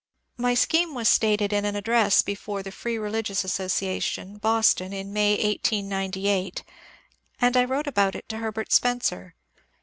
My 0.35 0.55
scheme 0.55 0.95
was 0.95 1.07
stated 1.07 1.53
in 1.53 1.63
an 1.63 1.75
address 1.75 2.23
before 2.23 2.63
the 2.63 2.71
Free 2.71 2.97
Religious 2.97 3.43
Association, 3.43 4.39
Boston, 4.39 4.93
in 4.93 5.13
May 5.13 5.33
1898, 5.33 6.63
and 7.39 7.55
I 7.55 7.65
wrote 7.65 7.85
about 7.85 8.15
it 8.15 8.27
to 8.29 8.37
Herbert 8.39 8.71
Spencer. 8.71 9.35